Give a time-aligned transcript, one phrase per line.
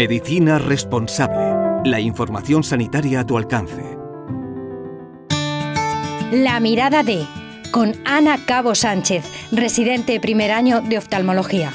[0.00, 1.88] Medicina responsable.
[1.90, 3.82] La información sanitaria a tu alcance.
[6.32, 7.26] La mirada de
[7.70, 11.72] con Ana Cabo Sánchez, residente primer año de oftalmología.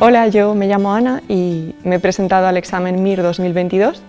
[0.00, 4.02] Hola, yo me llamo Ana y me he presentado al examen MIR 2022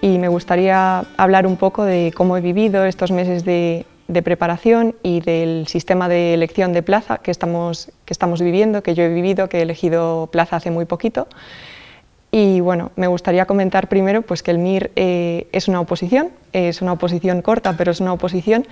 [0.00, 3.86] y me gustaría hablar un poco de cómo he vivido estos meses de,
[4.22, 9.02] preparación y del sistema de elección de plaza que estamos, que estamos viviendo, que yo
[9.02, 11.26] he vivido, que he elegido plaza hace muy poquito.
[12.30, 16.82] Y bueno, me gustaría comentar primero pues, que el MIR eh, es una oposición, es
[16.82, 18.66] una oposición corta, pero es una oposición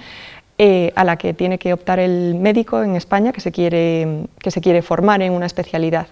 [0.59, 4.51] eh, a la que tiene que optar el médico en España que se quiere, que
[4.51, 6.09] se quiere formar en una especialidad.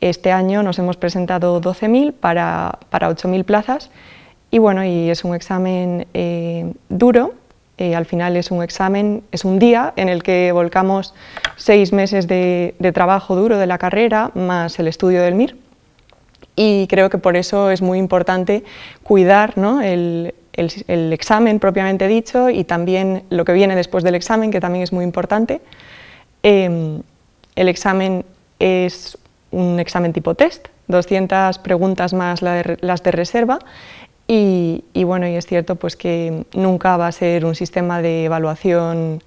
[0.00, 3.90] Este año nos hemos presentado 12.000 para, para 8.000 plazas
[4.50, 7.34] y bueno, y es un examen eh, duro,
[7.78, 11.14] eh, al final es un examen, es un día en el que volcamos
[11.56, 15.56] seis meses de, trabajo duro de la carrera más el estudio del MIR.
[16.56, 18.64] Y creo que por eso es muy importante
[19.04, 24.82] cuidar el, examen propiamente dicho y también lo que viene después del examen, que también
[24.82, 25.60] es muy importante.
[26.42, 27.00] Em,
[27.54, 28.24] el examen
[28.58, 29.16] es
[29.52, 33.60] un examen tipo test, 200 preguntas más las de reserva
[34.30, 39.22] y, bueno, y es cierto pues que nunca va a ser un sistema de evaluación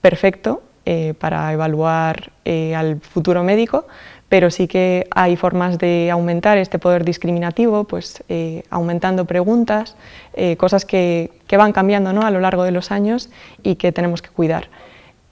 [0.00, 3.86] perfecto eh, para evaluar eh, al futuro médico,
[4.30, 9.96] pero sí que hay formas de aumentar este poder discriminativo, pues eh, aumentando preguntas,
[10.56, 12.22] cosas que, que, van cambiando ¿no?
[12.22, 13.28] a lo largo de los años
[13.62, 14.68] y que tenemos que cuidar.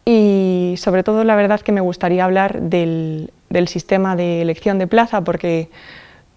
[0.05, 4.87] Y sobre todo la verdad que me gustaría hablar del, del sistema de elección de
[4.87, 5.71] plaza, porque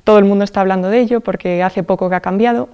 [0.03, 2.69] todo el mundo está hablando de ello, porque hace poco que ha cambiado.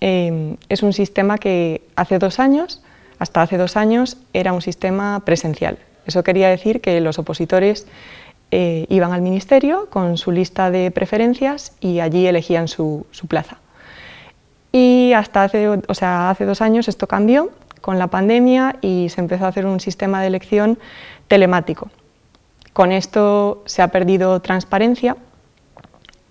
[0.00, 2.82] Eh, es un sistema que hace dos años,
[3.18, 5.78] hasta hace dos años, era un sistema presencial.
[6.06, 7.86] Eso quería decir que los opositores
[8.50, 13.58] eh, iban al ministerio con su lista de preferencias y allí elegían su, su plaza.
[14.72, 19.20] Y hasta hace, o sea, hace dos años esto cambió con la pandemia y se
[19.20, 20.78] empezó a hacer un sistema de elección
[21.28, 21.90] telemático.
[22.72, 25.16] Con esto se ha perdido transparencia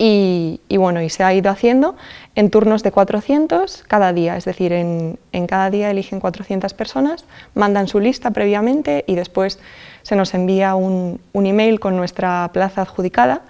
[0.01, 1.97] y, bueno, y se ha ido haciendo
[2.33, 7.89] en turnos de 400 cada día, es decir, en, cada día eligen 400 personas, mandan
[7.89, 9.59] su lista previamente y después
[10.03, 13.41] se nos envía un, email con nuestra plaza adjudicada.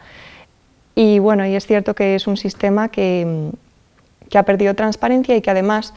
[0.96, 3.52] Y bueno, y es cierto que es un sistema que,
[4.34, 5.94] ha perdido transparencia y que además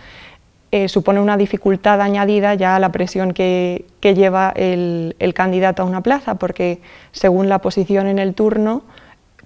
[0.70, 6.02] eh, supone una dificultad añadida ya a la presión que, lleva el, candidato a una
[6.02, 8.82] plaza, porque según la posición en el turno,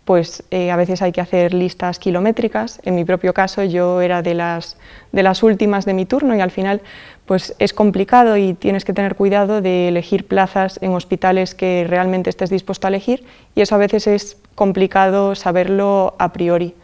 [0.06, 2.80] pues eh, a veces hay que hacer listas kilométricas.
[2.84, 4.78] En mi propio caso yo era de las,
[5.10, 6.80] de las últimas de mi turno y al final
[7.26, 12.30] pues es complicado y tienes que tener cuidado de elegir plazas en hospitales que realmente
[12.30, 13.24] estés dispuesto a elegir
[13.56, 16.76] y eso a veces es complicado saberlo a priori.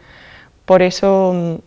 [0.65, 1.61] Por eso,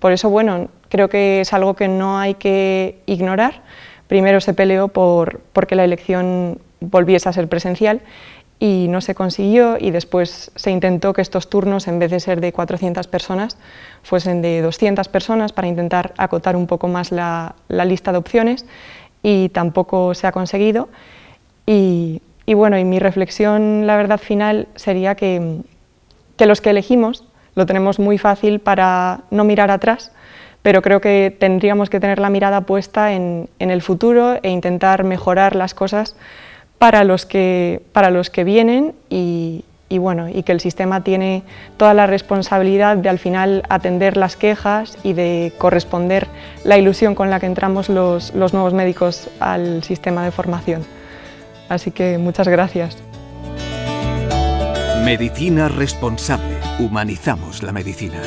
[0.00, 3.62] por eso bueno, creo que es algo que no hay que ignorar.
[4.06, 8.02] Primero se peleó por porque la elección volviese a ser presencial
[8.62, 12.42] y no se consiguió y después se intentó que estos turnos, en vez de ser
[12.42, 13.56] de 400 personas,
[14.02, 18.66] fuesen de 200 personas para intentar acotar un poco más la, lista de opciones
[19.22, 20.90] y tampoco se ha conseguido.
[21.64, 25.62] Y, bueno, y mi reflexión, la verdad final, sería que,
[26.36, 30.12] que los que elegimos lo tenemos muy fácil para no mirar atrás,
[30.60, 35.04] pero creo que tendríamos que tener la mirada puesta en, en el futuro e intentar
[35.04, 36.16] mejorar las cosas
[36.80, 41.42] para los que, para los que vienen y, bueno, y que el sistema tiene
[41.76, 46.26] toda la responsabilidad de al final atender las quejas y de corresponder
[46.64, 50.82] la ilusión con la que entramos los, los nuevos médicos al sistema de formación.
[51.68, 52.96] Así que muchas gracias.
[55.04, 56.56] Medicina responsable.
[56.78, 58.22] Humanizamos la medicina.